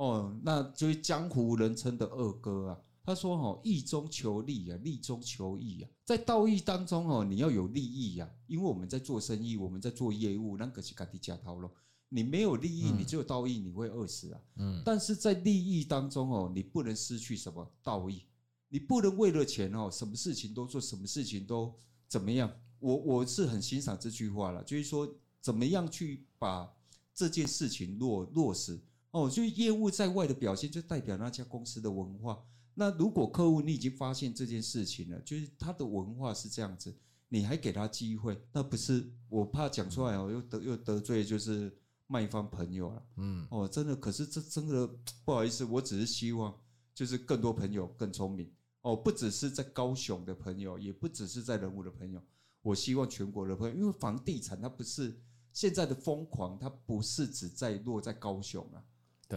[0.00, 2.80] 哦，那就是江湖人称的二哥啊。
[3.04, 8.30] 他说：“哦，义中求利啊，利中求义啊，在道义当中哦，你要有利益呀。
[8.46, 11.68] 因为我们在做生意，我们在做业务，那个是赶紧加套路。
[12.08, 14.40] 你没有利益，你只有道义，你会饿死啊。
[14.56, 18.22] 嗯，但是在利益当中哦，你不能失去什么道义，
[18.68, 21.74] 你不能为了钱哦，什么事情都做，什么事情都
[22.08, 22.50] 怎么样。
[22.78, 25.06] 我我是很欣赏这句话了，就是说
[25.40, 26.72] 怎么样去把
[27.14, 28.80] 这件事情落落实
[29.10, 32.44] 哦，就业务在外的表现，就代表那家公司的文化。”
[32.74, 36.94] 那如果客户你已经发现这件事情了，就是他的文化是这样子，
[37.28, 43.02] 你还给他机会，那不是我怕讲出来哦，又得又得罪就是卖方朋友了。
[43.16, 44.88] 嗯，哦，真的，可是这真的
[45.26, 46.56] 不好意思，我只是希望
[46.94, 48.50] 就是更多朋友更聪明
[48.82, 52.22] 哦，不只是在高雄的朋友，也不只是在人物的朋友，
[52.62, 55.20] 我希望全国的朋友，因为房地产它不是
[55.52, 58.82] 现在的疯狂，它不是只在落在高雄啊，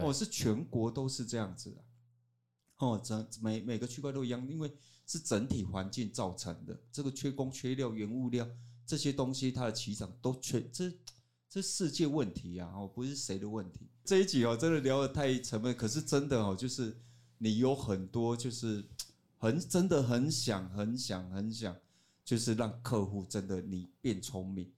[0.02, 1.84] 哦，是全国都是这样子的。
[2.78, 4.72] 哦，整每每个区块都一样，因为
[5.06, 6.78] 是整体环境造成的。
[6.92, 8.48] 这个缺工、缺料、原物料
[8.86, 10.92] 这些东西，它的起涨都缺，这
[11.50, 12.72] 这世界问题啊！
[12.76, 13.88] 哦，不是谁的问题。
[14.04, 16.98] 这一集哦，真的聊得太沉闷，可是真的哦，就是
[17.38, 18.84] 你有很多，就是
[19.38, 21.78] 很真的很想、很想、很想，
[22.26, 24.70] 就是让客户真的你变聪明，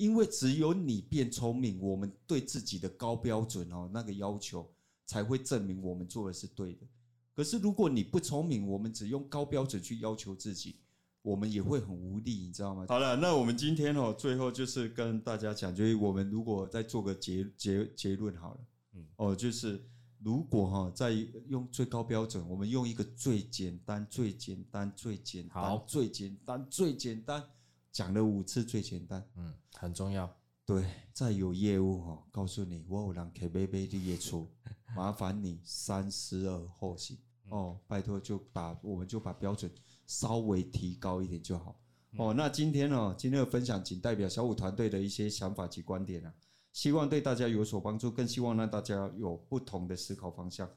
[0.00, 4.66] 因为只有你变聪明，我们对自己的高标准哦，那个要求
[5.04, 6.86] 才会证明我们做的是对的。
[7.34, 10.76] 可是如果你不聪明，我们只用高标准去要求自己，
[11.20, 12.86] 我们也会很无力，你知道吗？
[12.88, 18.60] 好了，那我们今天哦，最后就是跟大家讲，就是我们如果再做个结结结论好了，
[18.94, 19.84] 嗯，哦，就是
[20.18, 21.12] 如果哈在
[21.48, 27.44] 用最高标准，我们用一个最简单、最简单、最简单、最简单、最简单，
[27.92, 30.32] 讲了五次最简单，嗯，很重要。
[30.64, 34.48] 对，再有业务哈，告诉你我有让 KBB 的业出，
[34.94, 37.18] 麻烦你三思而后行。
[37.48, 39.68] 哦，拜托，就把我们就把标准
[40.06, 41.80] 稍微提高一点就好。
[42.16, 46.32] 哦，那今天呢，今天的分享仅代表小五团队的一些想法及观点啊，
[46.72, 50.70] 希望对大家有所帮助，更希望让大家有不同的思考方向。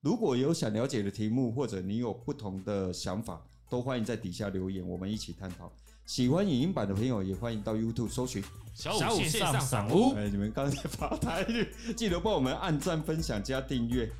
[0.00, 5.72] 如果有想了解的题目，或者你有不同的想法，都欢迎在底下留言，我们一起探讨。
[6.06, 8.42] 喜欢影音版的朋友，也欢迎到 YouTube 搜寻
[8.74, 10.14] 小五线上赏屋。
[10.14, 14.10] 哎，你们刚才发台语，记得帮我们按赞、分享、加订阅，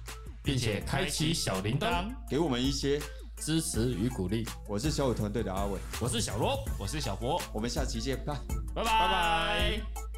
[0.43, 3.01] 并且开启小铃铛，给我们一些
[3.37, 4.47] 支持与鼓励。
[4.69, 8.35] 我是小五团队的阿伟，我是小罗，我是小博，我们下期见，拜
[8.75, 10.10] 拜拜拜。